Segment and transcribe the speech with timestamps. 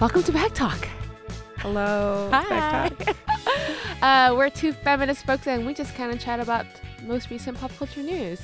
[0.00, 0.88] Welcome to Back Talk.
[1.58, 2.30] Hello.
[2.32, 2.88] Hi.
[2.88, 3.16] Back Talk.
[4.02, 6.64] uh, we're two feminist folks, and we just kind of chat about
[7.02, 8.40] most recent pop culture news.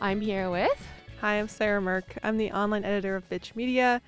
[0.00, 0.76] I'm here with.
[1.20, 2.18] Hi, I'm Sarah Mirk.
[2.24, 4.02] I'm the online editor of Bitch Media,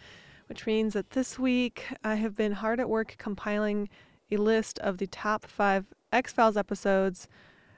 [0.48, 3.88] which means that this week I have been hard at work compiling
[4.32, 7.28] a list of the top five X Files episodes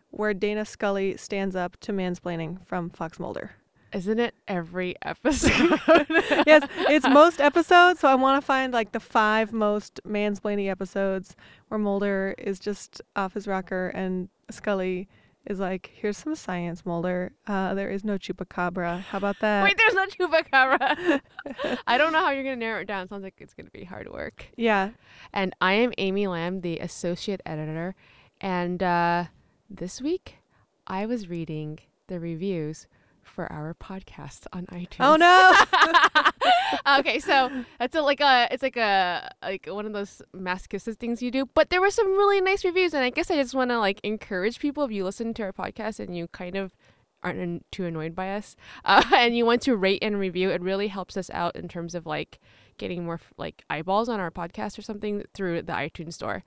[0.09, 3.57] where Dana Scully stands up to mansplaining from Fox Mulder.
[3.93, 5.51] Isn't it every episode?
[6.47, 11.37] yes, it's most episodes, so I want to find like the five most mansplaining episodes
[11.69, 15.09] where Mulder is just off his rocker and Scully
[15.47, 17.33] is like, "Here's some science, Mulder.
[17.47, 19.01] Uh, there is no chupacabra.
[19.01, 21.21] How about that?" Wait, there's no chupacabra.
[21.87, 23.09] I don't know how you're gonna narrow it down.
[23.09, 24.47] Sounds like it's gonna be hard work.
[24.57, 24.91] Yeah.
[25.35, 27.95] And I am Amy Lam, the associate editor.
[28.41, 29.25] And uh,
[29.69, 30.39] this week,
[30.87, 32.87] I was reading the reviews
[33.23, 35.01] for our podcast on iTunes.
[35.01, 36.99] Oh no.
[36.99, 41.23] okay, so that's a, like a it's like a like one of those masochistic things
[41.23, 41.47] you do.
[41.55, 44.01] But there were some really nice reviews, and I guess I just want to like
[44.03, 46.75] encourage people if you listen to our podcast and you kind of
[47.23, 50.89] aren't too annoyed by us, uh, and you want to rate and review, it really
[50.89, 52.39] helps us out in terms of like
[52.79, 56.43] getting more like eyeballs on our podcast or something through the iTunes store.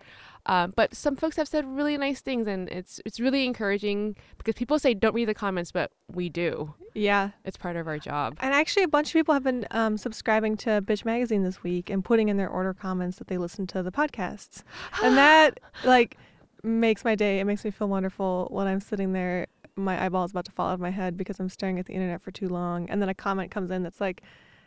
[0.48, 4.56] Um, but some folks have said really nice things, and it's it's really encouraging because
[4.56, 6.74] people say don't read the comments, but we do.
[6.94, 7.32] yeah.
[7.46, 8.38] It's part of our job.
[8.42, 11.90] And actually, a bunch of people have been um, subscribing to Bitch Magazine this week
[11.90, 14.64] and putting in their order comments that they listen to the podcasts,
[15.04, 16.18] and that like
[16.64, 17.40] makes my day.
[17.40, 19.48] It makes me feel wonderful when I'm sitting there.
[19.78, 21.94] My eyeball is about to fall out of my head because I'm staring at the
[21.94, 24.22] internet for too long, and then a comment comes in that's like,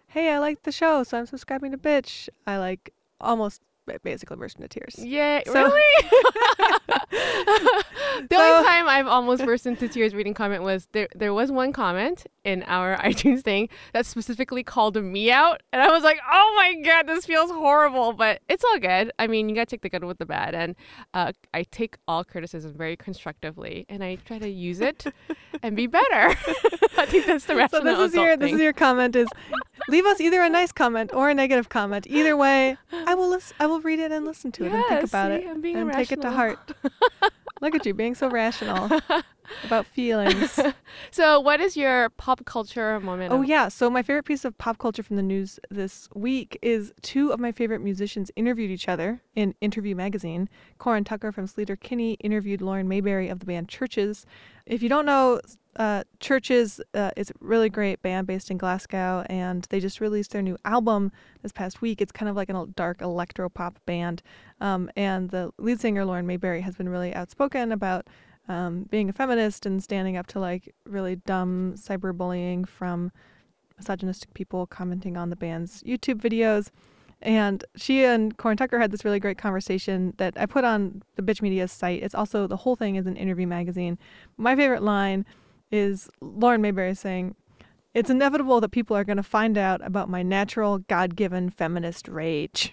[0.09, 3.62] "Hey, I like the show, so I'm subscribing to Bitch." I like almost
[4.03, 4.94] basically burst into tears.
[4.98, 6.11] Yeah, So- really?
[7.11, 11.08] the So- only time I've almost burst into tears reading comment was there.
[11.14, 15.90] There was one comment in our iTunes thing that specifically called me out, and I
[15.90, 19.13] was like, "Oh my god, this feels horrible." But it's all good.
[19.18, 20.74] I mean, you gotta take the good with the bad, and
[21.14, 25.07] uh, I take all criticism very constructively, and I try to use it
[25.63, 26.36] and be better.
[26.96, 29.29] I think that's the So this is your adult this is your comment is
[29.89, 32.07] leave us either a nice comment or a negative comment.
[32.08, 33.57] Either way, I will listen.
[33.61, 35.77] I will read it and listen to it and think about see, it I'm being
[35.77, 36.58] and take it to heart.
[37.61, 39.00] Look at you being so rational
[39.64, 40.58] about feelings.
[41.11, 43.33] So, what is your pop culture moment?
[43.33, 46.58] Oh of- yeah, so my favorite piece of pop culture from the news this week
[46.61, 50.48] is two of my favorite musicians interviewed each other in Interview magazine.
[50.78, 54.24] Corin Tucker from Sleater Kinney interviewed Lauren Mayberry of the band Chvrches.
[54.66, 55.40] If you don't know,
[55.78, 60.33] uh, Chvrches uh, is a really great band based in Glasgow, and they just released
[60.33, 61.12] their new album
[61.42, 62.00] this past week.
[62.02, 64.22] It's kind of like a dark electro pop band,
[64.61, 68.08] um, and the lead singer Lauren Mayberry has been really outspoken about
[68.48, 73.12] um, being a feminist and standing up to like really dumb cyberbullying from
[73.77, 76.70] misogynistic people commenting on the band's YouTube videos.
[77.20, 81.22] And she and Corin Tucker had this really great conversation that I put on the
[81.22, 82.02] Bitch Media's site.
[82.02, 83.98] It's also the whole thing is an interview magazine.
[84.36, 85.24] My favorite line
[85.70, 87.34] is Lauren Mayberry saying,
[87.95, 92.73] "It's inevitable that people are going to find out about my natural, God-given feminist rage."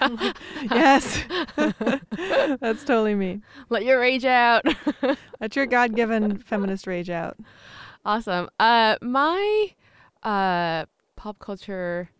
[0.00, 0.36] Like,
[0.70, 1.24] yes,
[1.56, 3.40] that's totally me.
[3.68, 4.64] Let your rage out.
[5.40, 7.36] Let your God-given feminist rage out.
[8.04, 8.48] Awesome.
[8.58, 9.74] Uh, my
[10.22, 10.84] uh
[11.16, 12.10] pop culture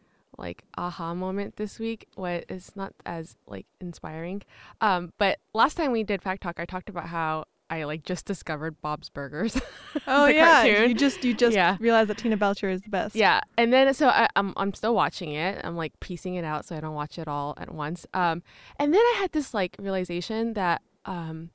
[0.41, 4.42] like aha moment this week was is not as like inspiring.
[4.80, 8.26] Um, but last time we did Back Talk, I talked about how I like just
[8.26, 9.58] discovered Bob's Burgers.
[10.06, 10.88] Oh yeah, cartoon.
[10.91, 11.76] you just you just Yeah.
[11.81, 13.16] realized that Tina Belcher is the best.
[13.16, 15.60] yeah, and then so I, I'm I'm still watching it.
[15.64, 18.06] I'm like piecing it out so I don't watch it all at once.
[18.14, 18.42] Um,
[18.78, 21.50] and then I had this like realization that um,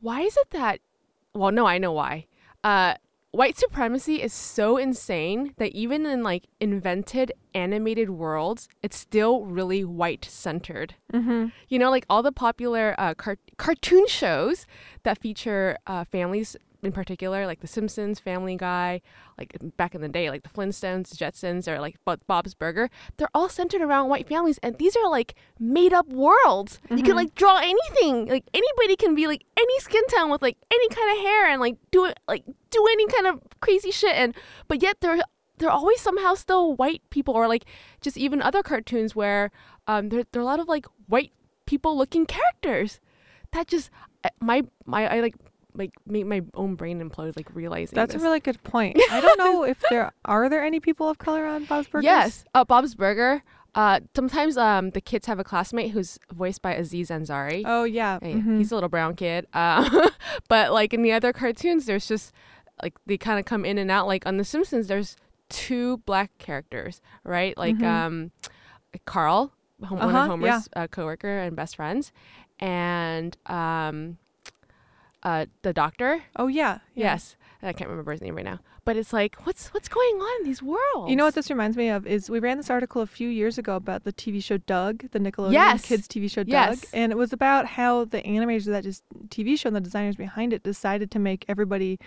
[0.00, 0.80] why is it that?
[1.34, 2.26] Well, no, I know why.
[2.62, 2.94] Uh,
[3.34, 9.84] white supremacy is so insane that even in like invented animated worlds, it's still really
[9.84, 10.94] white centered.
[11.12, 11.46] Mm-hmm.
[11.68, 14.66] You know, like all the popular uh, car- cartoon shows
[15.02, 19.00] that feature uh, families in particular, like The Simpsons, Family Guy,
[19.38, 21.96] like back in the day, like the Flintstones, Jetsons, or like
[22.26, 24.58] Bob's Burger, they're all centered around white families.
[24.62, 26.80] And these are like made up worlds.
[26.90, 27.16] You can Mhm.
[27.16, 28.26] like draw anything.
[28.26, 31.60] Like anybody can be like any skin tone with like any kind of hair and
[31.60, 34.14] like do it, like do any kind of crazy shit.
[34.14, 34.34] And,
[34.68, 35.20] but yet they're,
[35.58, 37.64] they're always somehow still white people or like
[38.00, 39.50] just even other cartoons where
[39.86, 41.32] um, there, there are a lot of like white
[41.66, 43.00] people looking characters.
[43.52, 43.88] That just,
[44.40, 45.36] my, my, I like,
[45.74, 48.22] like make my own brain implode like realizing That's this.
[48.22, 48.96] a really good point.
[49.10, 52.04] I don't know if there are there any people of color on Bob's Burgers.
[52.04, 53.42] Yes, uh, Bob's Burger.
[53.74, 57.64] Uh, sometimes um, the kids have a classmate who's voiced by Aziz Ansari.
[57.66, 58.20] Oh yeah.
[58.22, 58.58] Hey, mhm.
[58.58, 59.46] He's a little brown kid.
[59.52, 60.10] Uh,
[60.48, 62.32] but like in the other cartoons, there's just
[62.82, 64.06] like they kind of come in and out.
[64.06, 65.16] Like on The Simpsons, there's
[65.48, 67.58] two black characters, right?
[67.58, 67.84] Like Mhm.
[67.84, 68.30] um,
[69.06, 72.12] Carl one Uh-huh, of Homer's uh, coworker and best friends,
[72.60, 74.18] and um,
[75.24, 76.22] uh, the doctor.
[76.36, 76.78] Oh yeah.
[76.94, 77.12] yeah.
[77.12, 78.60] Yes, I can't remember his name right now.
[78.84, 81.08] But it's like, what's what's going on in these worlds?
[81.08, 83.56] You know what this reminds me of is we ran this article a few years
[83.56, 85.86] ago about the TV show Doug, the Nickelodeon Yes.
[85.86, 86.84] kids TV show Doug, Yes.
[86.92, 90.16] and it was about how the animators of that just TV show and the designers
[90.16, 91.98] behind it decided to make everybody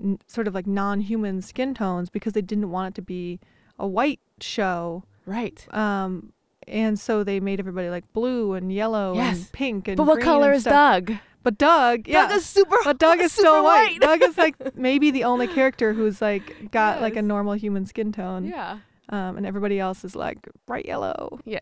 [0.00, 3.40] n- sort of like non-human skin tones because they didn't want it to be
[3.76, 5.02] a white show.
[5.26, 5.66] Right.
[5.74, 6.32] Um,
[6.68, 9.36] and so they made everybody like blue and yellow Yes.
[9.36, 10.64] and pink and But what color is.
[10.64, 11.12] Doug?
[11.42, 12.26] But Doug, yeah.
[12.28, 12.76] Doug is super.
[12.84, 13.98] but Doug is still white.
[13.98, 14.00] white.
[14.00, 18.12] Doug is like maybe the only character who's like got like a normal human skin
[18.12, 18.44] tone.
[18.46, 18.78] yeah.
[19.12, 21.40] Um, and everybody else is like bright yellow.
[21.44, 21.58] Yeah.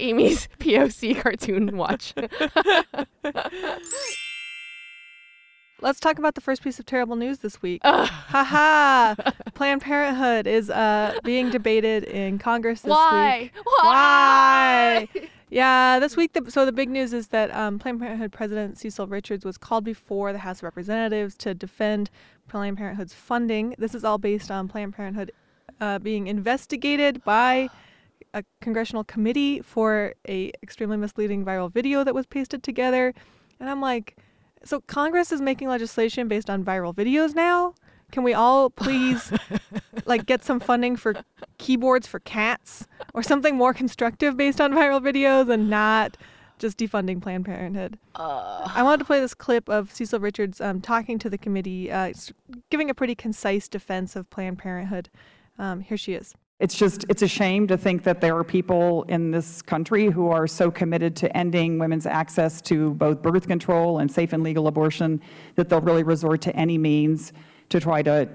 [0.00, 2.14] Amy's POC cartoon watch.
[5.82, 7.80] Let's talk about the first piece of terrible news this week.
[7.84, 8.08] Ugh.
[8.08, 9.16] Haha!
[9.54, 13.50] Planned Parenthood is uh, being debated in Congress this Why?
[13.54, 13.64] week.
[13.64, 15.08] Why?
[15.50, 16.34] Yeah, this week.
[16.34, 19.82] The, so the big news is that um, Planned Parenthood President Cecile Richards was called
[19.84, 22.10] before the House of Representatives to defend
[22.48, 23.74] Planned Parenthood's funding.
[23.76, 25.32] This is all based on Planned Parenthood
[25.80, 27.68] uh, being investigated by
[28.32, 33.12] a congressional committee for a extremely misleading viral video that was pasted together.
[33.58, 34.16] And I'm like,
[34.64, 37.74] so Congress is making legislation based on viral videos now?
[38.10, 39.32] Can we all please
[40.04, 41.14] like get some funding for
[41.58, 46.16] keyboards for cats or something more constructive based on viral videos and not
[46.58, 47.98] just defunding Planned Parenthood?
[48.14, 51.90] Uh, I wanted to play this clip of Cecile Richards um, talking to the committee,
[51.90, 52.12] uh,
[52.70, 55.08] giving a pretty concise defense of Planned Parenthood.
[55.58, 56.34] Um, here she is.
[56.60, 60.28] It's just, it's a shame to think that there are people in this country who
[60.28, 64.68] are so committed to ending women's access to both birth control and safe and legal
[64.68, 65.20] abortion
[65.56, 67.32] that they'll really resort to any means
[67.68, 68.28] to try to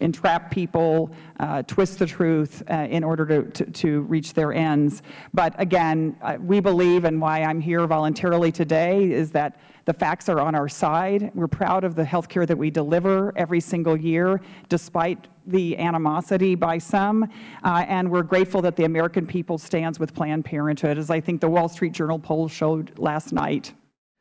[0.00, 1.10] entrap people,
[1.40, 5.02] uh, twist the truth uh, in order to, to, to reach their ends.
[5.32, 10.28] But again, uh, we believe, and why I'm here voluntarily today, is that the facts
[10.28, 11.30] are on our side.
[11.34, 16.56] We're proud of the health care that we deliver every single year, despite the animosity
[16.56, 17.30] by some.
[17.62, 21.40] Uh, and we're grateful that the American people stands with Planned Parenthood, as I think
[21.40, 23.72] the Wall Street Journal poll showed last night.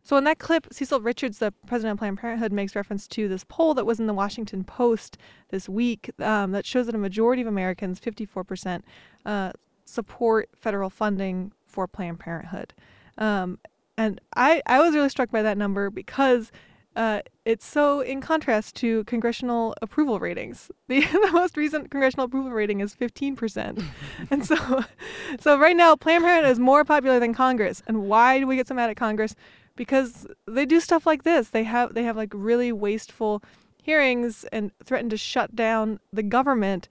[0.05, 3.43] So in that clip, Cecile Richards, the president of Planned Parenthood, makes reference to this
[3.43, 5.17] poll that was in the Washington Post
[5.49, 8.83] this week um, that shows that a majority of Americans, 54%,
[9.25, 9.51] uh,
[9.83, 12.75] support federal funding for Planned Parenthood.
[13.17, 13.57] Um,
[13.97, 16.51] and I, I was really struck by that number because
[16.95, 20.69] uh, it's so in contrast to congressional approval ratings.
[20.87, 23.83] The, the most recent congressional approval rating is 15%.
[24.29, 24.83] and so,
[25.39, 27.81] so right now, Planned Parenthood is more popular than Congress.
[27.87, 29.33] And why do we get so mad at Congress?
[29.75, 31.49] Because they do stuff like this.
[31.49, 33.43] They have they have like really wasteful
[33.81, 36.89] hearings and threaten to shut down the government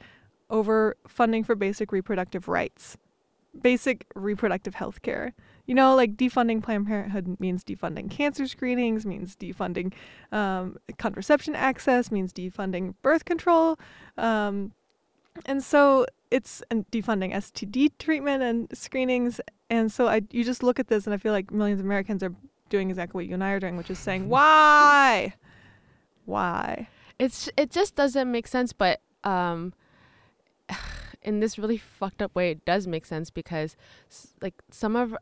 [0.50, 2.96] over funding for basic reproductive rights,
[3.60, 5.34] basic reproductive health care.
[5.66, 9.92] You know, like defunding Planned Parenthood means defunding cancer screenings, means defunding
[10.30, 13.78] um, contraception access, means defunding birth control,
[14.19, 14.72] um,
[15.46, 19.40] and so it's and defunding STD treatment and screenings.
[19.70, 22.22] And so I, you just look at this, and I feel like millions of Americans
[22.22, 22.34] are
[22.69, 25.34] doing exactly what you and I are doing, which is saying, why?
[26.25, 26.88] Why?
[27.18, 29.73] it's it just doesn't make sense, but um,
[31.23, 33.76] in this really fucked up way, it does make sense because
[34.40, 35.16] like some of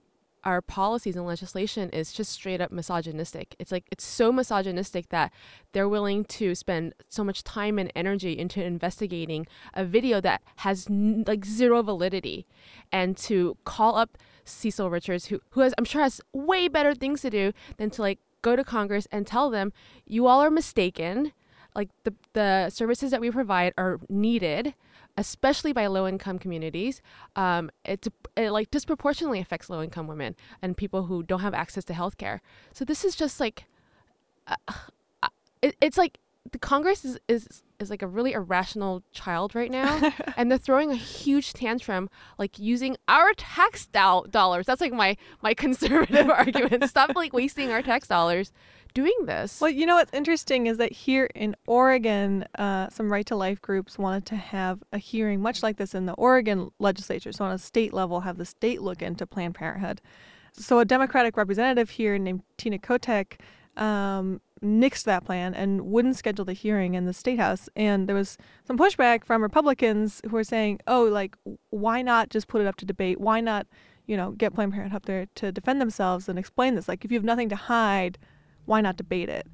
[0.44, 3.54] our policies and legislation is just straight up misogynistic.
[3.60, 5.32] It's like it's so misogynistic that
[5.72, 10.88] they're willing to spend so much time and energy into investigating a video that has
[10.88, 12.46] n- like zero validity
[12.90, 17.20] and to call up Cecile Richards who who has I'm sure has way better things
[17.22, 19.72] to do than to like go to Congress and tell them
[20.06, 21.32] you all are mistaken.
[21.74, 24.74] Like the the services that we provide are needed
[25.16, 27.02] especially by low income communities.
[27.36, 28.06] Um, it,
[28.36, 32.40] it like disproportionately affects low income women and people who don't have access to healthcare.
[32.72, 33.64] So this is just like,
[34.46, 34.56] uh,
[35.22, 35.28] uh,
[35.60, 36.18] it, it's like
[36.50, 40.90] the Congress is, is is like a really irrational child right now, and they're throwing
[40.90, 42.08] a huge tantrum,
[42.38, 44.66] like using our tax do- dollars.
[44.66, 46.88] That's like my my conservative argument.
[46.88, 48.52] Stop like wasting our tax dollars
[48.92, 49.60] doing this.
[49.60, 53.62] Well, you know what's interesting is that here in Oregon, uh, some right to life
[53.62, 57.32] groups wanted to have a hearing much like this in the Oregon legislature.
[57.32, 60.00] So, on a state level, have the state look into Planned Parenthood.
[60.54, 63.38] So, a Democratic representative here named Tina Kotek
[63.76, 67.68] um, nixed that plan and wouldn't schedule the hearing in the state house.
[67.76, 71.36] And there was some pushback from Republicans who were saying, "Oh, like
[71.70, 73.20] why not just put it up to debate?
[73.20, 73.66] Why not,
[74.06, 76.88] you know, get Planned Parenthood up there to defend themselves and explain this?
[76.88, 78.18] Like, if you have nothing to hide."
[78.66, 79.46] why not debate it?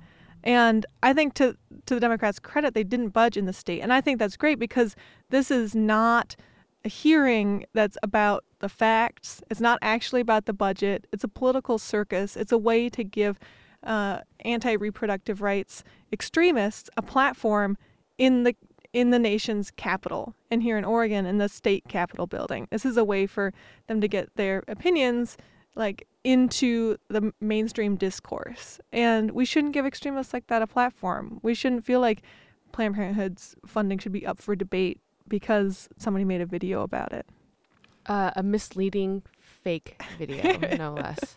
[0.44, 3.92] And I think to to the Democrats' credit, they didn't budge in the state, and
[3.92, 4.94] I think that's great because
[5.30, 6.36] this is not
[6.84, 9.42] a hearing that's about the facts.
[9.50, 11.06] It's not actually about the budget.
[11.12, 12.36] It's a political circus.
[12.36, 13.38] It's a way to give
[13.82, 17.76] uh, anti-reproductive rights extremists a platform
[18.16, 18.54] in the
[18.94, 22.66] in the nation's capital and here in Oregon in the state capitol building.
[22.70, 23.52] This is a way for
[23.86, 25.36] them to get their opinions
[25.76, 28.80] like into the mainstream discourse.
[28.92, 31.38] And we shouldn't give extremists like that a platform.
[31.42, 32.22] We shouldn't feel like
[32.72, 37.26] Planned Parenthood's funding should be up for debate because somebody made a video about it.
[38.06, 39.22] Uh, a misleading
[39.68, 41.36] fake video, no less.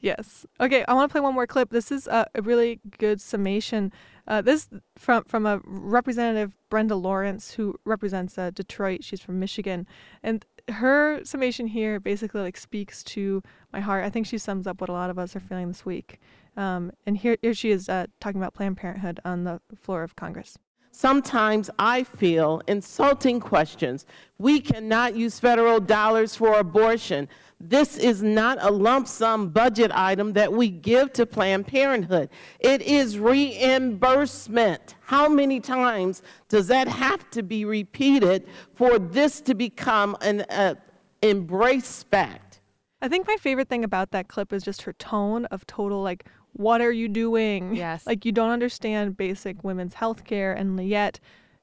[0.00, 0.44] Yes.
[0.60, 1.70] Okay, I want to play one more clip.
[1.70, 3.90] This is a, a really good summation.
[4.26, 9.02] Uh, this from from a representative Brenda Lawrence who represents uh, Detroit.
[9.02, 9.86] She's from Michigan,
[10.22, 14.04] and her summation here basically like speaks to my heart.
[14.04, 16.20] I think she sums up what a lot of us are feeling this week.
[16.56, 20.16] Um, and here, here she is uh, talking about Planned Parenthood on the floor of
[20.16, 20.58] Congress.
[20.94, 24.04] Sometimes I feel insulting questions.
[24.38, 27.28] We cannot use federal dollars for abortion.
[27.58, 32.28] This is not a lump sum budget item that we give to Planned Parenthood.
[32.60, 34.96] It is reimbursement.
[35.00, 40.74] How many times does that have to be repeated for this to become an uh,
[41.22, 42.60] embrace fact?
[43.00, 46.26] I think my favorite thing about that clip is just her tone of total like
[46.52, 47.74] what are you doing?
[47.74, 48.06] Yes.
[48.06, 51.18] Like you don't understand basic women's health care and yet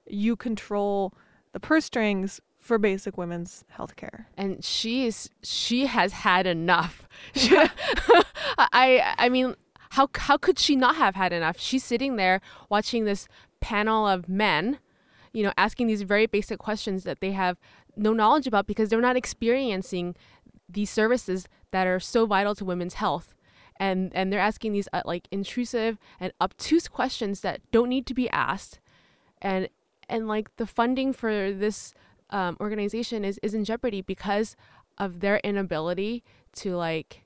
[0.07, 1.13] you control
[1.51, 4.27] the purse strings for basic women's health care.
[4.37, 7.07] and she's she has had enough.
[8.57, 9.55] I I mean,
[9.91, 11.59] how how could she not have had enough?
[11.59, 13.27] She's sitting there watching this
[13.59, 14.79] panel of men,
[15.33, 17.57] you know, asking these very basic questions that they have
[17.95, 20.15] no knowledge about because they're not experiencing
[20.67, 23.33] these services that are so vital to women's health.
[23.79, 28.13] And and they're asking these uh, like intrusive and obtuse questions that don't need to
[28.13, 28.79] be asked.
[29.41, 29.69] And
[30.09, 31.93] and like the funding for this
[32.29, 34.55] um, organization is is in jeopardy because
[34.97, 37.23] of their inability to like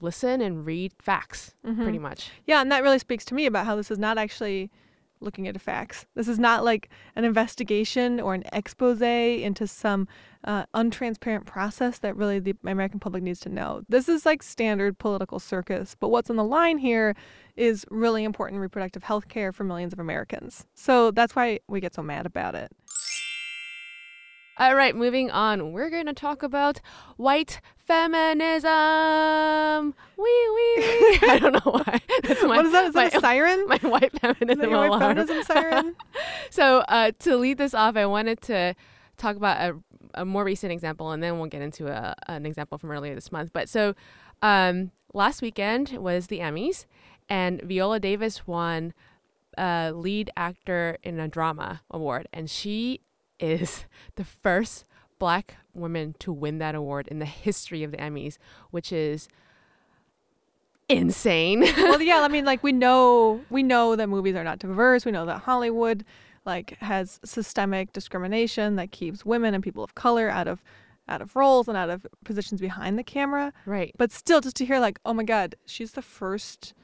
[0.00, 3.76] listen and read facts pretty much Yeah, and that really speaks to me about how
[3.76, 4.70] this is not actually
[5.20, 6.06] looking at the facts.
[6.14, 10.08] This is not like an investigation or an expose into some
[10.44, 13.82] uh, untransparent process that really the American public needs to know.
[13.88, 17.14] This is like standard political circus, but what's on the line here
[17.56, 20.66] is really important reproductive health care for millions of Americans.
[20.74, 22.70] So that's why we get so mad about it.
[24.58, 26.80] all right moving on we're going to talk about
[27.16, 28.72] white feminism
[30.16, 32.86] wee wee wee i don't know why That's my, what is that?
[32.86, 33.66] Is that my, a siren?
[33.68, 35.00] my white Is that feminism white alarm.
[35.00, 35.96] feminism siren?
[36.50, 38.74] so uh, to lead this off, I wanted to
[39.16, 42.78] talk about a, a more recent example, and then we'll get into a, an example
[42.78, 43.50] from earlier this month.
[43.52, 43.94] But so
[44.42, 46.86] um, last weekend was the Emmys,
[47.28, 48.92] and Viola Davis won
[49.58, 53.00] a lead actor in a drama award, and she
[53.38, 53.84] is
[54.16, 54.84] the first
[55.18, 58.38] black woman to win that award in the history of the Emmys,
[58.70, 59.28] which is
[60.88, 61.60] insane.
[61.76, 65.04] well, yeah, I mean, like we know we know that movies are not diverse.
[65.04, 66.04] We know that Hollywood
[66.44, 70.62] like has systemic discrimination that keeps women and people of color out of
[71.08, 73.52] out of roles and out of positions behind the camera.
[73.64, 73.92] right.
[73.96, 76.74] But still, just to hear like, oh my God, she's the first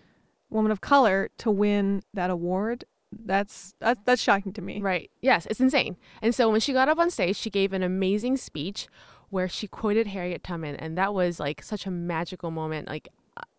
[0.49, 2.85] woman of color to win that award.
[3.25, 4.81] That's that's that's shocking to me.
[4.81, 5.11] Right.
[5.21, 5.97] Yes, it's insane.
[6.21, 8.89] And so when she got up on stage, she gave an amazing speech
[9.31, 12.89] where she quoted Harriet Tubman, and that was like such a magical moment.
[12.89, 13.09] Like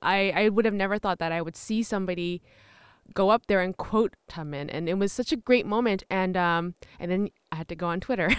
[0.02, 2.42] I, I would have never thought that I would see somebody
[3.14, 6.04] go up there and quote Tubman, and it was such a great moment.
[6.10, 8.30] And um, and then I had to go on Twitter.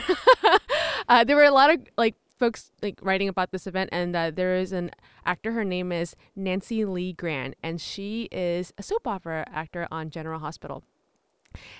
[1.09, 4.31] uh, there were a lot of like folks like writing about this event, and uh,
[4.31, 4.91] there is an
[5.25, 5.53] actor.
[5.53, 10.41] Her name is Nancy Lee Grahn, and she is a soap opera actor on General
[10.41, 10.85] Hospital.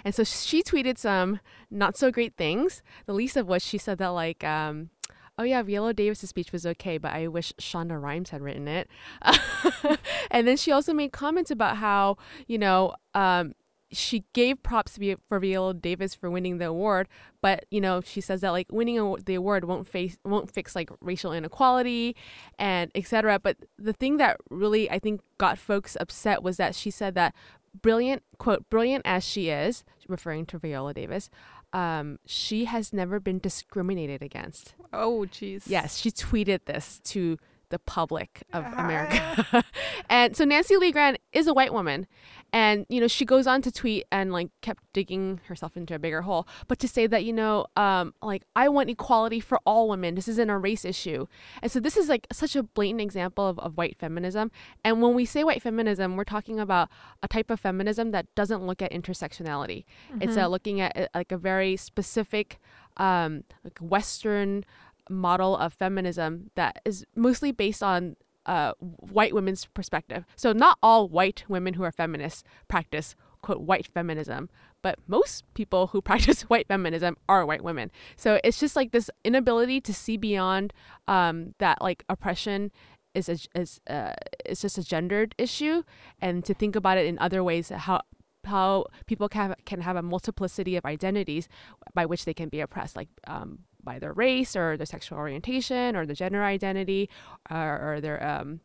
[0.05, 1.41] And so she tweeted some
[1.71, 2.83] not so great things.
[3.07, 4.91] The least of which she said that like, um,
[5.39, 8.89] oh yeah, Viola Davis's speech was okay, but I wish Shonda Rhimes had written it.
[10.31, 12.17] and then she also made comments about how
[12.47, 13.55] you know um,
[13.91, 17.09] she gave props for Viola Davis for winning the award,
[17.41, 20.91] but you know she says that like winning the award won't face won't fix like
[21.01, 22.17] racial inequality
[22.59, 23.39] and etc.
[23.39, 27.35] But the thing that really I think got folks upset was that she said that
[27.83, 31.31] brilliant quote brilliant as she is referring to viola davis
[31.73, 35.65] um, she has never been discriminated against Oh, jeez.
[35.67, 37.37] yes she tweeted this to
[37.75, 39.65] the public of america.
[40.09, 42.07] And so nancy lee grahn is a white woman.
[42.53, 45.99] And you know she goes on to tweet and like kept digging herself into a
[45.99, 46.47] bigger hole.
[46.69, 50.15] But to say that you know um like i want equality for all women.
[50.15, 51.27] This isn't a race issue.
[51.63, 54.53] And so this is like such a blatant example of, of white feminism.
[54.85, 56.91] And when we say white feminism we're talking about
[57.25, 59.85] a type of feminism that doesn't look at intersectionality.
[60.21, 62.61] It's uh, looking at uh, like a very specific
[62.99, 64.65] um, like Western
[65.11, 70.25] model of feminism that is mostly based on uh, white women's perspective.
[70.37, 74.49] So not all white women who are feminists practice quote white feminism,
[74.83, 77.91] but most people who practice white feminism are white women.
[78.17, 80.73] So it's just like this inability to see beyond
[81.09, 82.71] um, that like oppression
[83.15, 85.83] is a, is uh, it's just a gendered issue,
[86.21, 88.01] and to think about it in other ways how
[88.45, 91.49] how people can can have a multiplicity of identities
[91.95, 95.97] by which they can be oppressed, like um, by their race or their sexual orientation
[95.97, 97.09] or their gender identity
[97.51, 98.61] or, or their um,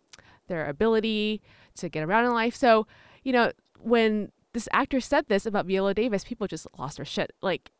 [0.47, 1.41] their ability
[1.75, 2.55] to get around in life.
[2.55, 2.87] So
[3.23, 7.31] you know when this actor said this about Viola Davis, people just lost their shit.
[7.41, 7.71] Like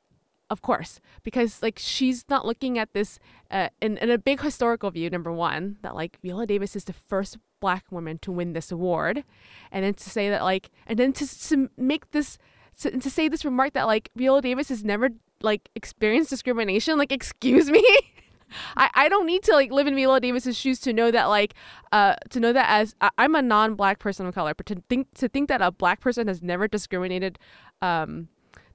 [0.50, 3.20] of course, because like she's not looking at this
[3.52, 5.10] uh, in in a big historical view.
[5.10, 9.24] Number one, that like Viola Davis is the first black woman to win this award,
[9.72, 12.38] and then to say that like, and then to to make this
[12.80, 15.10] to, to say this remark that like Viola Davis has never
[15.42, 16.98] like experience discrimination.
[16.98, 17.86] Like, excuse me.
[18.76, 21.54] I, I don't need to like live in Viola Davis's shoes to know that like
[21.92, 25.14] uh to know that as I, I'm a non-black person of color, but to think
[25.16, 27.38] to think that a black person has never discriminated
[27.84, 28.28] um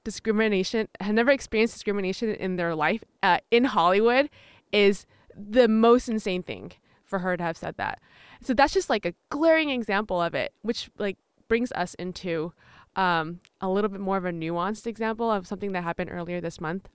[0.05, 4.29] discrimination, have never experienced discrimination in their life uh, in Hollywood
[4.71, 5.05] is
[5.35, 6.71] the most insane thing
[7.03, 7.99] for her to have said that.
[8.41, 11.17] So that's just like a glaring example of it, which like
[11.49, 12.53] brings us into
[12.95, 16.59] um, a little bit more of a nuanced example of something that happened earlier this
[16.61, 16.89] month.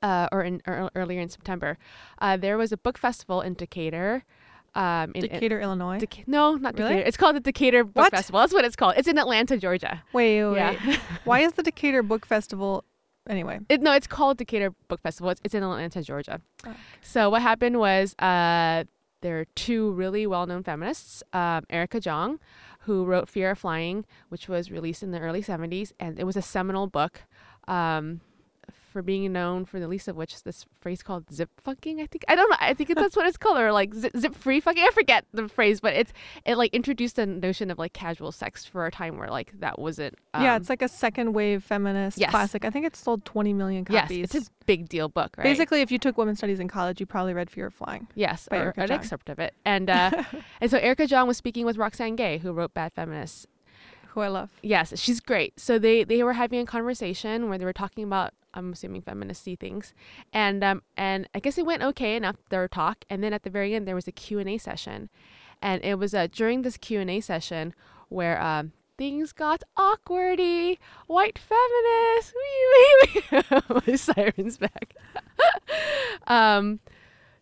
[0.00, 1.76] Uh, or in or earlier in September,
[2.18, 4.24] uh, there was a book festival in Decatur,
[4.74, 5.98] um, in, Decatur, in, Illinois.
[5.98, 6.94] Deca- no, not really?
[6.94, 7.06] Decatur.
[7.08, 8.10] It's called the Decatur Book What?
[8.10, 8.40] Festival.
[8.40, 8.94] That's what it's called.
[8.96, 10.02] It's in Atlanta, Georgia.
[10.14, 10.96] Wait, wait, Yeah.
[11.24, 12.84] Why is the Decatur Book Festival?
[13.28, 15.30] Anyway, It, no, it's called Decatur Book Festival.
[15.30, 16.40] It's, it's in Atlanta, Georgia.
[16.66, 16.74] Oh.
[17.02, 18.84] So what happened was uh,
[19.20, 22.40] there are two really well-known feminists, um, Erica Jong,
[22.84, 26.36] who wrote Fear of Flying, which was released in the early 70s, and it was
[26.36, 27.22] a seminal book.
[27.68, 28.20] Um,
[28.92, 32.24] for being known for the least of which this phrase called zip fucking i think
[32.28, 34.82] i don't know i think that's what it's called or like zip, zip free fucking
[34.82, 36.12] i forget the phrase but it's
[36.44, 39.78] it like introduced the notion of like casual sex for a time where like that
[39.78, 42.30] wasn't um, yeah, it's like a second wave feminist yes.
[42.30, 42.64] classic.
[42.64, 45.82] I think it sold 20 million copies yes it's a big deal book right Basically,
[45.82, 48.08] if you took women's studies in college, you probably read Fear of Flying.
[48.14, 49.54] Yes, by or an excerpt of it.
[49.66, 50.24] And uh,
[50.60, 53.46] and so Erica Jong was speaking with Roxane Gay, who wrote Bad Feminists.
[54.12, 54.50] Who I love.
[54.62, 55.58] Yes, she's great.
[55.58, 59.58] So they they were having a conversation where they were talking about I'm assuming feministy
[59.58, 59.94] things,
[60.34, 63.06] and um and I guess it went okay enough their talk.
[63.08, 65.08] And then at the very end there was a Q and A session,
[65.62, 67.74] and it was uh, during this Q and A session
[68.08, 68.72] where um.
[68.98, 70.76] Things got awkwardy.
[71.06, 72.34] White feminists.
[72.36, 73.96] Wee, wee, wee.
[73.96, 74.94] Siren's back.
[76.28, 76.78] um,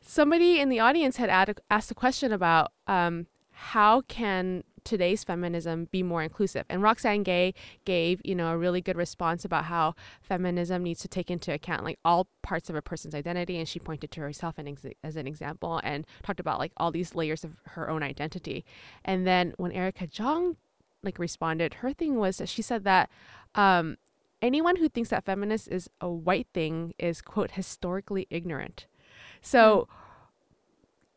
[0.01, 5.89] somebody in the audience had ad- asked a question about um, how can today's feminism
[5.91, 6.65] be more inclusive.
[6.69, 11.09] And roxane gay gave you know a really good response about how feminism needs to
[11.09, 14.57] take into account like all parts of a person's identity and she pointed to herself
[15.03, 18.65] as an example and talked about like all these layers of her own identity.
[19.05, 20.57] And then when erica jong
[21.03, 23.09] like responded her thing was that she said that
[23.55, 23.97] um,
[24.43, 28.87] anyone who thinks that feminist is a white thing is quote historically ignorant.
[29.41, 29.89] So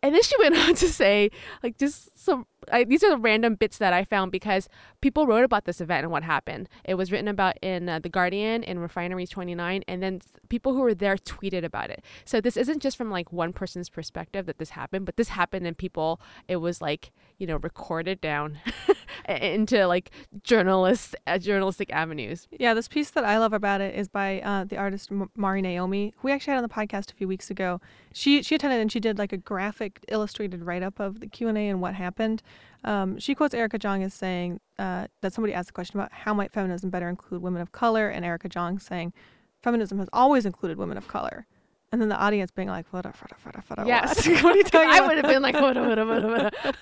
[0.01, 3.55] and then she went on to say like just some I, these are the random
[3.55, 4.69] bits that i found because
[5.01, 8.09] people wrote about this event and what happened it was written about in uh, the
[8.09, 12.57] guardian in refineries 29 and then people who were there tweeted about it so this
[12.57, 16.19] isn't just from like one person's perspective that this happened but this happened and people
[16.47, 18.59] it was like you know recorded down
[19.27, 20.11] into like
[20.43, 24.63] journalists uh, journalistic avenues Yeah, this piece that I love about it is by uh,
[24.65, 27.49] the artist M- Mari Naomi, who we actually had on the podcast a few weeks
[27.49, 27.79] ago.
[28.13, 31.47] She she attended and she did like a graphic illustrated write up of the Q
[31.47, 32.41] and A and what happened.
[32.83, 36.33] Um, she quotes Erica Jong as saying uh, that somebody asked the question about how
[36.33, 39.13] might feminism better include women of color, and Erica Jong saying
[39.61, 41.47] feminism has always included women of color.
[41.93, 44.27] And then the audience being like, what, what, what, what, what, Yes.
[44.27, 44.43] what?
[44.43, 46.23] what are you talking I would have been like, what, what, what,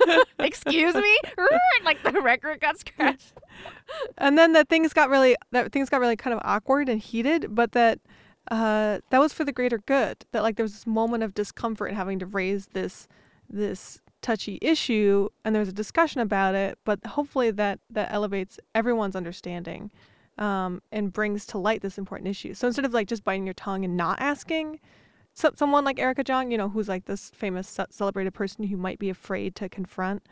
[0.08, 1.18] what, excuse me,
[1.84, 3.34] like the record got scratched.
[4.18, 7.54] and then that things got really that things got really kind of awkward and heated
[7.54, 8.00] but that
[8.50, 11.94] uh that was for the greater good that like there was this moment of discomfort
[11.94, 13.08] having to raise this
[13.50, 19.16] this touchy issue and there's a discussion about it but hopefully that that elevates everyone's
[19.16, 19.92] understanding
[20.38, 22.54] um and brings to light this important issue.
[22.54, 24.80] So instead of like just biting your tongue and not asking
[25.34, 29.00] so, someone like Erica Jong, you know, who's like this famous celebrated person who might
[29.00, 30.28] be afraid to confront,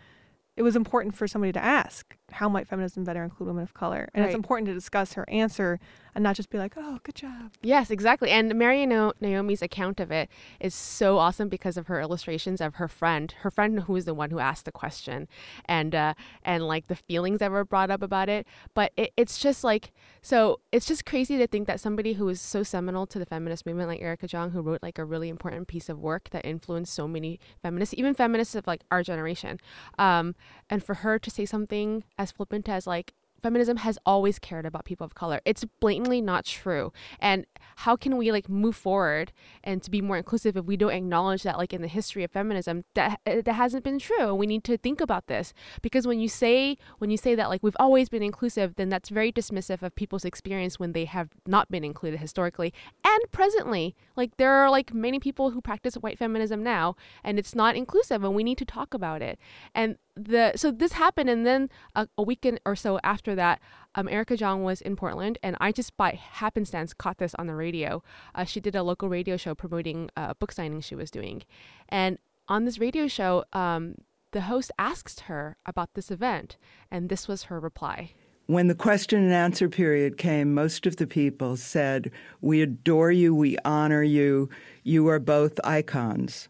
[0.57, 4.09] it was important for somebody to ask how might feminism better include women of color?
[4.13, 5.79] And it's important to discuss her answer
[6.15, 7.53] and not just be like, oh, good job.
[7.61, 8.29] Yes, exactly.
[8.29, 12.75] And Mary Na- Naomi's account of it is so awesome because of her illustrations of
[12.75, 15.27] her friend, her friend who is the one who asked the question,
[15.65, 16.13] and uh,
[16.43, 18.45] and like the feelings that were brought up about it.
[18.73, 20.59] But it, it's just like so.
[20.71, 23.89] It's just crazy to think that somebody who is so seminal to the feminist movement,
[23.89, 27.07] like Erica Jong, who wrote like a really important piece of work that influenced so
[27.07, 29.59] many feminists, even feminists of like our generation,
[29.97, 30.35] um,
[30.69, 34.85] and for her to say something as flippant as like feminism has always cared about
[34.85, 35.41] people of color.
[35.45, 36.91] It's blatantly not true.
[37.19, 37.45] And
[37.77, 39.31] how can we like move forward
[39.63, 42.31] and to be more inclusive if we don't acknowledge that like in the history of
[42.31, 44.35] feminism that eh, that hasn't been true.
[44.35, 47.63] We need to think about this because when you say when you say that like
[47.63, 51.71] we've always been inclusive, then that's very dismissive of people's experience when they have not
[51.71, 52.73] been included historically
[53.05, 53.95] and presently.
[54.15, 58.23] Like there are like many people who practice white feminism now and it's not inclusive
[58.23, 59.39] and we need to talk about it.
[59.73, 63.61] And the so this happened and then a, a weekend or so after that
[63.95, 67.55] um, erica jong was in portland and i just by happenstance caught this on the
[67.55, 68.03] radio.
[68.35, 71.43] Uh, she did a local radio show promoting uh, a book signing she was doing.
[71.87, 72.17] And
[72.47, 73.95] on this radio show um,
[74.31, 76.57] the host asked her about this event
[76.91, 78.13] and this was her reply.
[78.47, 82.09] When the question and answer period came, most of the people said,
[82.41, 84.49] We adore you, we honor you,
[84.83, 86.49] you are both icons.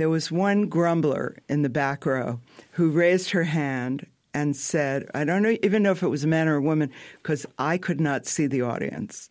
[0.00, 5.24] There was one grumbler in the back row who raised her hand and said, I
[5.24, 6.90] don't even know if it was a man or a woman,
[7.22, 9.28] because I could not see the audience.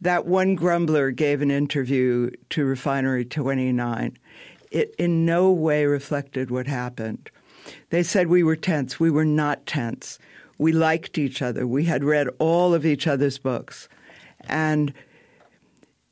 [0.00, 4.16] That one grumbler gave an interview to Refinery 29.
[4.70, 7.30] It in no way reflected what happened.
[7.90, 8.98] They said we were tense.
[8.98, 10.18] We were not tense.
[10.56, 11.66] We liked each other.
[11.66, 13.90] We had read all of each other's books.
[14.48, 14.94] And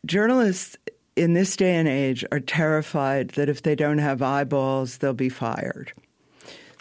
[0.04, 0.76] journalists
[1.16, 5.30] in this day and age are terrified that if they don't have eyeballs, they'll be
[5.30, 5.92] fired.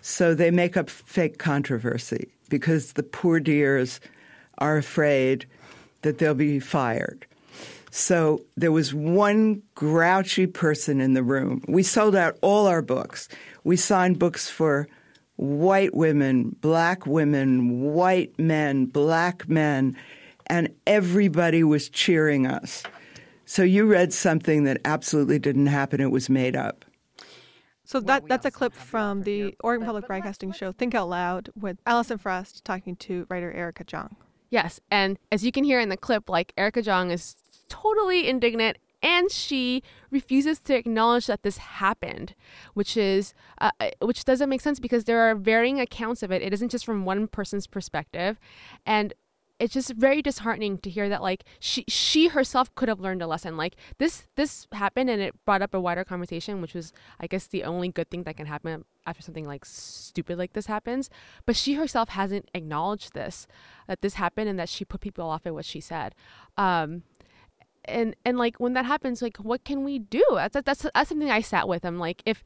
[0.01, 3.99] So they make up fake controversy because the poor dears
[4.57, 5.47] are afraid
[6.01, 7.25] that they'll be fired.
[7.89, 11.63] So there was one grouchy person in the room.
[11.67, 13.29] We sold out all our books.
[13.63, 14.87] We signed books for
[15.37, 19.97] white women, black women, white men, black men,
[20.47, 22.83] and everybody was cheering us.
[23.45, 26.83] So you read something that absolutely didn't happen, it was made up.
[27.83, 31.77] So that that's a clip from the Oregon Public Broadcasting show Think Out Loud with
[31.85, 34.15] Allison Frost talking to writer Erica Jong.
[34.49, 37.35] Yes, and as you can hear in the clip, like Erica Jong is
[37.69, 42.33] totally indignant and she refuses to acknowledge that this happened,
[42.73, 43.69] which is uh,
[44.01, 46.41] which doesn't make sense because there are varying accounts of it.
[46.41, 48.39] It isn't just from one person's perspective,
[48.83, 49.13] and
[49.59, 53.27] it's just very disheartening to hear that like she she herself could have learned a
[53.27, 53.55] lesson.
[53.55, 57.47] Like this this happened and it brought up a wider conversation which was i guess
[57.47, 61.09] the only good thing that can happen after something like stupid like this happens.
[61.45, 63.47] But she herself hasn't acknowledged this
[63.87, 66.15] that this happened and that she put people off at what she said.
[66.57, 67.03] Um
[67.85, 70.23] and and like when that happens like what can we do?
[70.31, 71.85] That's that's that's something i sat with.
[71.85, 72.43] I'm like if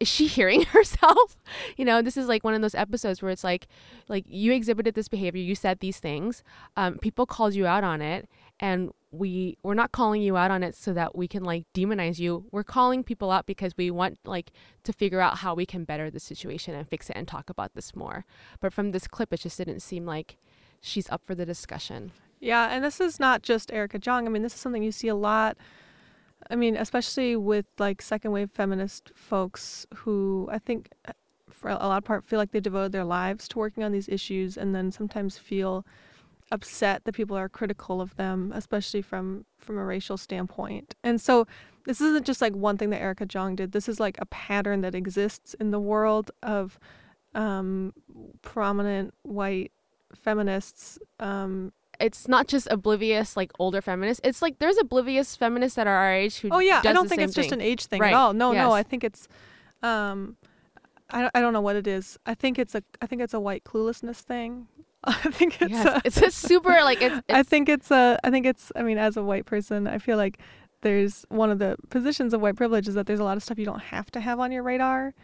[0.00, 1.36] is she hearing herself
[1.76, 3.66] you know this is like one of those episodes where it's like
[4.08, 6.42] like you exhibited this behavior you said these things
[6.76, 8.28] um, people called you out on it
[8.60, 12.18] and we we're not calling you out on it so that we can like demonize
[12.18, 14.50] you we're calling people out because we want like
[14.84, 17.74] to figure out how we can better the situation and fix it and talk about
[17.74, 18.24] this more
[18.60, 20.36] but from this clip it just didn't seem like
[20.80, 24.26] she's up for the discussion Yeah, and this is not just Erica Jong.
[24.26, 25.56] I mean, this is something you see a lot.
[26.50, 31.12] I mean, especially with like second wave feminist folks who I think uh,
[31.50, 34.08] for a lot of part feel like they devoted their lives to working on these
[34.08, 35.84] issues and then sometimes feel
[36.52, 40.94] upset that people are critical of them, especially from from a racial standpoint.
[41.02, 41.46] And so
[41.84, 43.72] this isn't just like one thing that Erica Jong did.
[43.72, 46.78] This is like a pattern that exists in the world of
[47.34, 47.92] um,
[48.42, 49.72] prominent white
[50.14, 55.86] feminists um, it's not just oblivious like older feminists it's like there's oblivious feminists that
[55.86, 58.12] are our age who Oh yeah, I don't think it's just an age thing Right,
[58.12, 58.32] at all.
[58.34, 58.72] No, no.
[58.72, 59.28] I think it's,
[59.82, 60.36] um,
[61.10, 62.18] I I don't know what it is.
[62.26, 64.68] I think it's a I think it's a white cluelessness thing.
[65.04, 68.30] I think it's Yes, a, it's a super like it's, I think it's a I
[68.30, 70.38] think it's I mean as a white person I feel like
[70.82, 73.58] there's one of the positions of white privilege is that there's a lot of stuff
[73.58, 75.14] you don't have to have on your radar,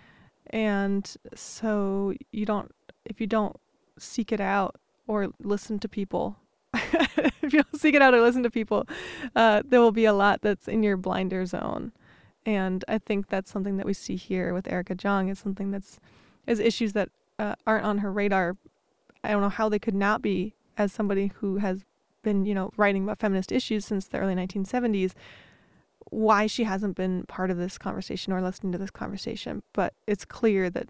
[0.51, 2.73] and so you don't
[3.05, 3.57] if you don't
[3.99, 6.37] seek it out or listen to people.
[7.43, 8.87] if you don't seek it out or listen to people,
[9.37, 11.93] uh, there will be a lot that's in your blinder zone.
[12.45, 16.01] And I think that's something that we see here with Erica Jong is something that's
[16.47, 18.57] is issues that uh, aren't on her radar.
[19.23, 21.85] I don't know how they could not be as somebody who has
[22.23, 25.13] been, you know, writing about feminist issues since the early 1970s.
[26.11, 30.25] Why she hasn't been part of this conversation or listening to this conversation, but it's
[30.25, 30.89] clear that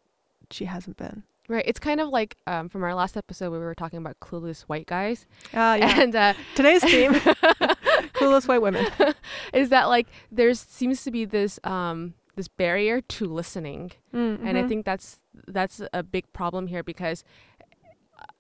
[0.51, 1.23] she hasn't been.
[1.53, 1.65] Right.
[1.67, 4.63] It's kind of like um, from our last episode where we were talking about clueless
[4.63, 5.27] white guys.
[5.53, 6.01] Ah, yeah.
[6.03, 7.13] And uh, Today's theme:
[8.15, 8.87] clueless white women.
[9.53, 14.57] is that like there seems to be this um, this barrier to listening, Mm, and
[14.59, 14.69] I mhm.
[14.69, 17.23] think that's that's a big problem here because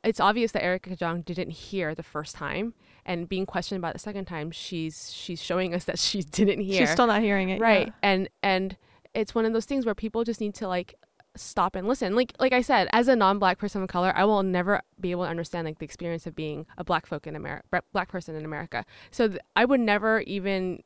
[0.05, 3.99] it's obvious that Erica Jong didn't hear the first time, and being questioned about the
[3.99, 6.79] second time, she's she's showing us that she didn't hear.
[6.81, 7.61] she's still not hearing it.
[7.61, 7.93] right yeah.
[8.03, 8.77] and and
[9.15, 10.95] it's one of those things where people just need to like
[11.37, 12.15] stop and listen.
[12.15, 15.25] Like like i said as a non-black person of color i will never be able
[15.25, 18.45] to understand like the experience of being a black folk in america black person in
[18.45, 18.85] america.
[19.11, 20.83] So th- i would never even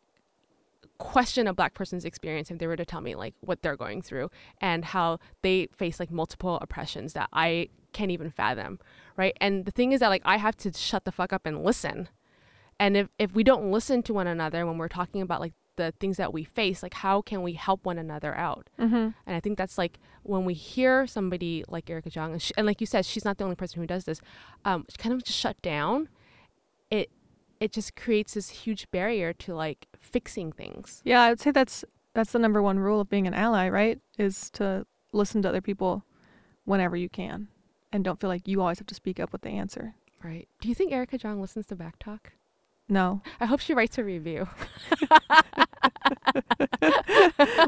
[0.98, 4.00] question a black person's experience if they were to tell me like what they're going
[4.00, 4.30] through
[4.62, 8.78] and how they face like multiple oppressions that i can't even fathom
[9.16, 9.36] right?
[9.40, 12.08] And the thing is that like i have to shut the fuck up and listen.
[12.78, 15.92] And if, if we don't listen to one another when we're talking about like the
[16.00, 19.14] things that we face like how can we help one another out Mhm.
[19.26, 22.80] and i think that's like when we hear somebody like erica jong and, and like
[22.80, 24.20] you said she's not the only person who does this
[24.64, 26.08] um kind of just shut down
[26.90, 27.10] it
[27.60, 31.84] it just creates this huge barrier to like fixing things Yeah, I would say that's
[32.14, 33.98] that's the number one rule of being an ally, right?
[34.18, 36.02] Is to listen to other people
[36.64, 37.48] whenever you can,
[37.92, 39.94] and don't feel like you always have to speak up with the answer.
[40.22, 42.32] right do you think erica jong listens to backtalk
[42.88, 44.48] No, i hope she writes a review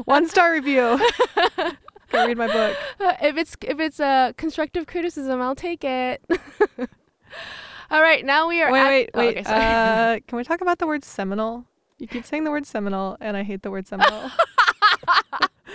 [0.05, 0.99] one star review.
[2.11, 2.75] Go read my book.
[3.21, 6.23] if it's if it's a uh, constructive criticism i'll take it
[7.91, 9.37] all right now we are Wait, at- wait, oh, wait.
[9.37, 10.15] okay, sorry.
[10.15, 11.65] uh, can we talk about the word seminal?
[11.99, 14.31] You keep saying the word seminal, and I hate the word seminal.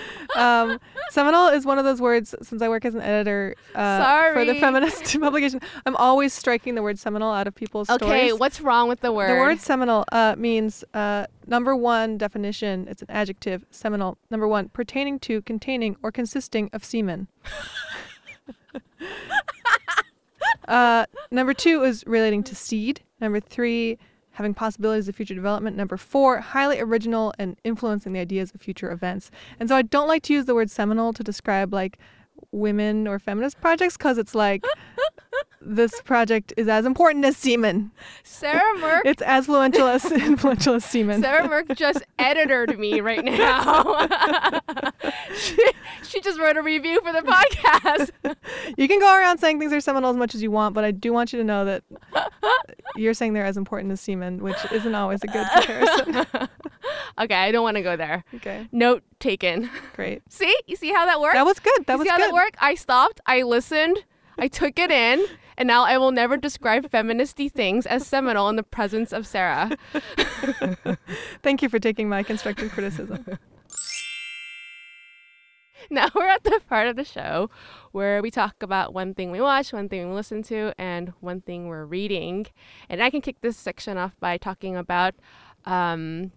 [0.36, 0.80] um,
[1.10, 2.34] seminal is one of those words.
[2.42, 6.82] Since I work as an editor uh, for the feminist publication, I'm always striking the
[6.82, 8.22] word seminal out of people's okay stories.
[8.22, 12.86] Okay, what's wrong with the word The word seminal uh, means uh, number one definition.
[12.88, 13.64] It's an adjective.
[13.70, 14.18] Seminal.
[14.30, 17.28] Number one, pertaining to, containing, or consisting of semen.
[20.68, 23.02] uh, number two is relating to seed.
[23.20, 23.98] Number three,
[24.34, 25.76] having possibilities of future development.
[25.76, 29.30] Number four, highly original and influencing the ideas of future events.
[29.58, 31.98] And so I don't like to use the word seminal to describe like
[32.52, 34.64] women or feminist projects because it's like
[35.66, 37.90] this project is as important as semen.
[38.22, 41.22] sarah mirk It's as influential as influential as semen.
[41.22, 44.06] Sarah Mirk just edited me right now.
[45.36, 45.56] she,
[46.02, 48.10] she just wrote a review for the podcast.
[48.76, 50.90] You can go around saying things are seminal as much as you want, but I
[50.90, 51.82] do want you to know that
[52.96, 56.26] you're saying they're as important as semen, which isn't always a good comparison.
[57.20, 58.24] okay, I don't want to go there.
[58.34, 59.70] okay, Note taken.
[59.94, 60.22] great.
[60.30, 61.34] See, you see how that worked?
[61.34, 61.86] That was good.
[61.86, 62.28] That you was see how good.
[62.30, 62.56] that worked?
[62.60, 63.20] I stopped.
[63.26, 63.98] I listened.
[64.38, 65.24] I took it in.
[65.56, 69.76] And now I will never describe feministy things as seminal in the presence of Sarah.
[71.42, 73.24] Thank you for taking my constructive criticism.
[75.90, 77.50] now we're at the part of the show
[77.92, 81.40] where we talk about one thing we watch, one thing we listen to, and one
[81.40, 82.46] thing we're reading.
[82.88, 85.14] And I can kick this section off by talking about
[85.64, 86.32] um,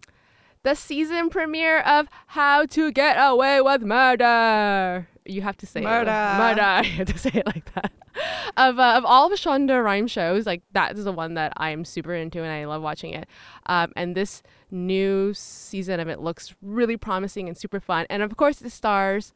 [0.64, 5.08] the season premiere of How to Get Away with Murder.
[5.26, 6.12] You have to say Murder.
[6.12, 6.38] it.
[6.38, 6.82] Murder.
[6.88, 7.92] You have to say it like that.
[8.58, 11.86] Of, uh, of all of Shonda Rhimes shows, like that is the one that I'm
[11.86, 13.28] super into and I love watching it.
[13.68, 18.08] Um, and this new season of it looks really promising and super fun.
[18.10, 19.32] And of course, it stars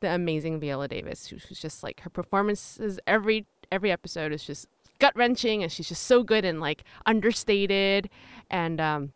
[0.00, 4.66] the amazing Viola Davis, who's who's just like her performances every every episode is just
[4.98, 8.10] gut wrenching, and she's just so good and like understated,
[8.50, 9.12] and um,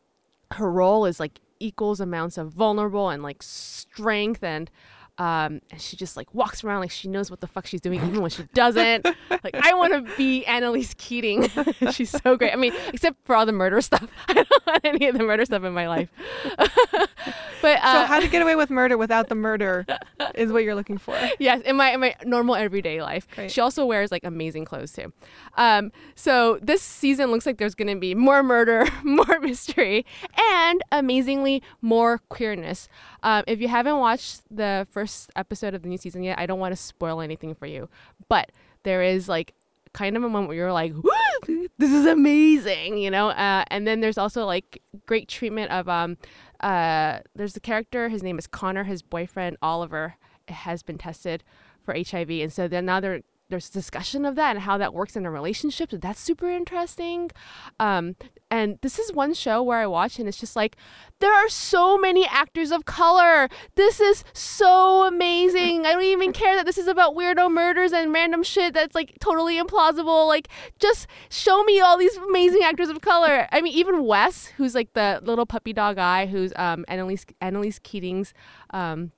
[0.53, 4.71] her role is like equals amounts of vulnerable and like strength and.
[5.17, 8.01] Um, and she just like walks around like she knows what the fuck she's doing,
[8.01, 9.05] even when she doesn't.
[9.31, 11.49] like I want to be Annalise Keating.
[11.93, 12.53] she's so great.
[12.53, 14.11] I mean, except for all the murder stuff.
[14.29, 16.09] I don't want any of the murder stuff in my life.
[17.65, 19.87] But uh, so, how to get away with murder without the murder
[20.35, 21.17] is what you're looking for.
[21.39, 23.27] yes, in my in my normal everyday life.
[23.35, 23.51] Great.
[23.51, 25.15] She also wears like amazing clothes too.
[25.57, 30.05] Um, so this season looks like there's gonna be more murder, more mystery,
[30.37, 32.87] and amazingly more queerness.
[33.23, 36.59] Um, if you haven't watched the first episode of the new season yet, I don't
[36.59, 37.89] want to spoil anything for you,
[38.29, 39.55] but there is like
[39.95, 43.31] kind of a moment where you're like, "Woo, this is amazing, you know.
[43.31, 46.19] Uh, and then there's also like great treatment of um,
[46.61, 48.11] uh, there's a character.
[48.11, 48.85] His name is Connor.
[48.85, 50.17] His boyfriend Oliver
[50.49, 51.43] has been tested
[51.83, 55.17] for HIV, and so then now there there's discussion of that and how that works
[55.17, 55.91] in a relationship.
[55.91, 57.31] That's super interesting.
[57.79, 58.17] Um,
[58.51, 60.77] and this is one show where I watch and it's just like
[61.21, 63.49] there are so many actors of color.
[63.75, 65.85] This is so amazing.
[65.85, 69.19] I don't even care that this is about weirdo murders and random shit that's like
[69.21, 70.27] totally implausible.
[70.27, 73.47] Like just show me all these amazing actors of color.
[73.53, 77.79] I mean, even Wes, who's like the little puppy dog guy, who's um Annalise Annalise
[77.79, 78.33] Keating's
[78.71, 79.13] um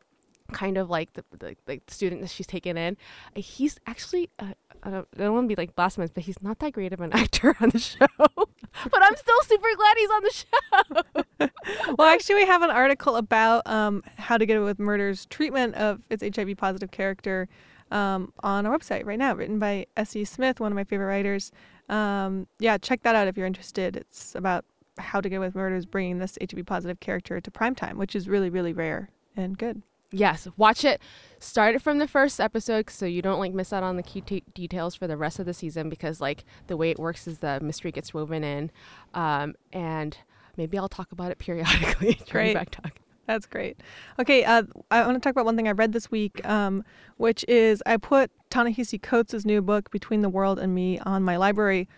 [0.52, 2.96] kind of like the, the the student that she's taken in.
[3.36, 6.40] Uh, He's actually uh, I don't, I don't want to be like blasphemous, but he's
[6.42, 8.06] not that great of an actor on the show.
[8.16, 11.94] but I'm still super glad he's on the show.
[11.98, 16.00] well, actually, we have an article about um, how to get with murder's treatment of
[16.10, 17.48] its HIV positive character
[17.90, 20.24] um, on our website right now, written by S.E.
[20.24, 21.52] Smith, one of my favorite writers.
[21.88, 23.96] Um, yeah, check that out if you're interested.
[23.96, 24.64] It's about
[24.98, 28.50] how to get with murders bringing this HIV positive character to primetime, which is really,
[28.50, 29.82] really rare and good.
[30.12, 31.00] Yes, watch it.
[31.38, 34.20] Start it from the first episode so you don't like miss out on the key
[34.20, 37.38] t- details for the rest of the season because like the way it works is
[37.38, 38.70] the mystery gets woven in,
[39.14, 40.18] um, and
[40.56, 43.00] maybe I'll talk about it periodically during back talk.
[43.26, 43.80] That's great.
[44.20, 46.84] Okay, uh, I want to talk about one thing I read this week, um,
[47.16, 51.36] which is I put Ta-Nehisi Coates' new book, Between the World and Me, on my
[51.36, 51.88] library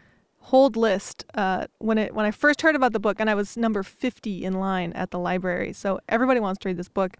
[0.40, 3.56] hold list uh, when it when I first heard about the book, and I was
[3.56, 5.72] number 50 in line at the library.
[5.74, 7.16] So everybody wants to read this book.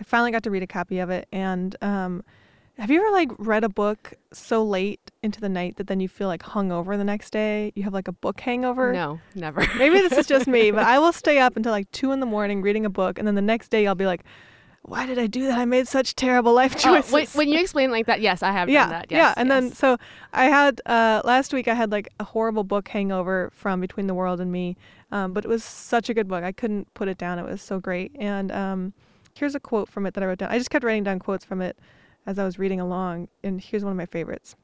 [0.00, 2.24] I finally got to read a copy of it, and um,
[2.78, 6.08] have you ever like read a book so late into the night that then you
[6.08, 7.72] feel like hungover the next day?
[7.76, 8.92] You have like a book hangover.
[8.92, 9.60] No, never.
[9.78, 12.26] Maybe this is just me, but I will stay up until like two in the
[12.26, 14.22] morning reading a book, and then the next day I'll be like,
[14.82, 15.58] "Why did I do that?
[15.58, 18.50] I made such terrible life Oh, choices." when, when you explain like that, yes, I
[18.50, 19.06] have yeah, done that.
[19.10, 19.98] yeah, Yes, and then so
[20.32, 24.14] I had uh, last week I had like a horrible book hangover from Between the
[24.14, 24.76] World and Me,
[25.12, 26.42] um, but it was such a good book.
[26.42, 27.38] I couldn't put it down.
[27.38, 28.10] It was so great.
[28.18, 28.92] And um,
[29.34, 30.50] here's a quote from it that I wrote down.
[30.50, 31.78] I just kept writing down quotes from it
[32.26, 34.56] as I was reading along, and here's one of my favorites.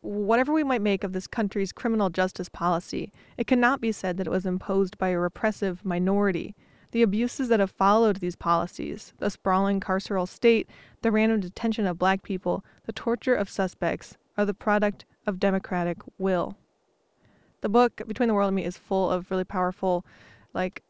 [0.00, 4.26] Whatever we might make of this country's criminal justice policy, it cannot be said that
[4.26, 6.54] it was imposed by a repressive minority.
[6.92, 10.68] The abuses that have followed these policies, the sprawling carceral state,
[11.02, 15.98] the random detention of black people, the torture of suspects, are the product of democratic
[16.18, 16.56] will.
[17.62, 20.04] The book Between the World and Me is full of really powerful,
[20.54, 20.82] like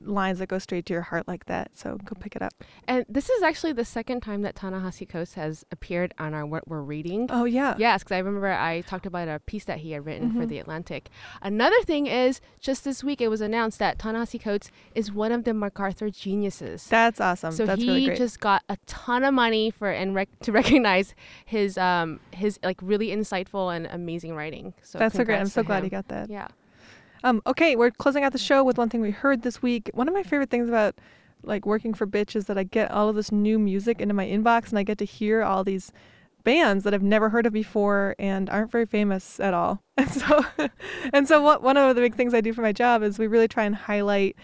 [0.00, 1.70] lines that go straight to your heart like that.
[1.74, 2.52] So go pick it up.
[2.88, 6.68] and this is actually the second time that Ta-Nehisi Coates has appeared on our What
[6.68, 7.26] We're Reading.
[7.30, 7.74] Oh yeah.
[7.78, 10.48] Yes, because I remember I talked about a piece that he had written for Mhm.
[10.48, 11.08] The Atlantic.
[11.42, 15.44] Another thing is, just this week it was announced that Ta-Nehisi Coates is one of
[15.44, 16.86] the MacArthur geniuses.
[16.88, 17.52] That's awesome.
[17.52, 18.18] so That's he really great.
[18.18, 22.78] just got a ton of money for and rec- to recognize his um his like
[22.82, 24.74] really insightful and amazing writing.
[24.82, 25.38] So That's so great.
[25.40, 25.84] I'm so to glad him.
[25.84, 26.30] he got that.
[26.30, 26.48] Yeah.
[27.24, 29.90] Um, okay, we're closing out the show with one thing we heard this week.
[29.94, 30.94] One of my favorite things about
[31.42, 34.26] like working for Bitch is that I get all of this new music into my
[34.26, 35.90] inbox and I get to hear all these
[36.44, 39.82] bands that I've never heard of before and aren't very famous at all.
[39.96, 40.44] And so
[41.14, 43.26] and so what one of the big things I do for my job is we
[43.26, 44.36] really try and highlight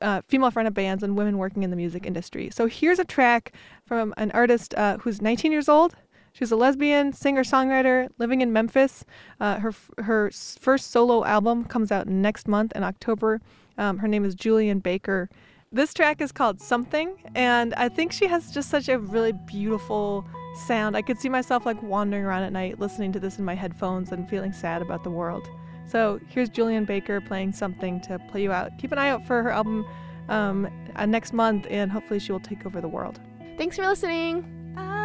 [0.00, 2.50] uh, female fronted bands and women working in the music industry.
[2.50, 3.52] So here's a track
[3.84, 5.96] from an artist uh, who's 19 years old.
[6.32, 9.04] She's a lesbian singer songwriter living in Memphis.
[9.40, 13.40] Uh, her her first solo album comes out next month in October.
[13.78, 15.28] Um, her name is Julien Baker.
[15.70, 20.26] This track is called Something, and I think she has just such a really beautiful
[20.66, 20.96] sound.
[20.96, 24.12] I could see myself like wandering around at night listening to this in my headphones
[24.12, 25.48] and feeling sad about the world.
[25.86, 28.70] So here's Julien Baker playing something to play you out.
[28.78, 29.86] Keep an eye out for her album
[30.28, 33.20] um, uh, next month, and hopefully she will take over the world.
[33.58, 34.58] Thanks for listening.
[34.76, 35.01] I know you're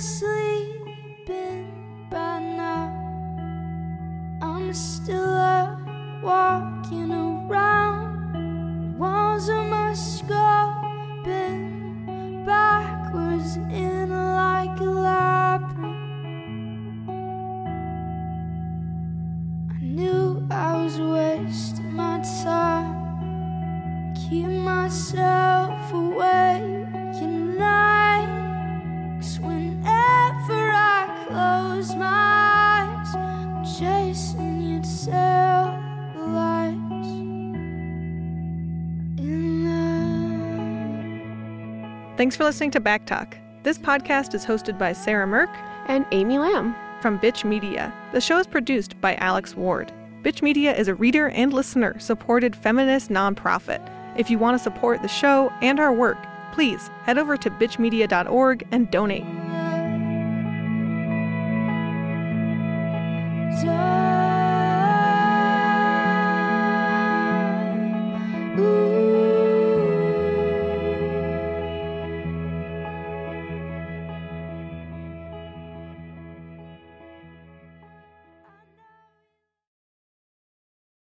[0.00, 1.68] sleeping
[2.10, 2.88] by now.
[4.40, 5.78] I'm still up
[6.22, 8.98] walking around.
[8.98, 10.82] Walls of my skull
[11.22, 15.99] bend backwards in like a labyrinth.
[42.20, 43.34] Thanks for listening to Back Talk.
[43.62, 45.48] This podcast is hosted by Sarah Mirk
[45.86, 46.76] And Amy Lam.
[47.00, 47.94] from Bitch Media.
[48.12, 49.90] The show is produced by Alex Ward.
[50.22, 53.80] Bitch Media is a reader and listener supported feminist nonprofit.
[54.18, 56.18] If you want to support the show and our work,
[56.52, 59.24] please head over to bitchmedia.org and donate.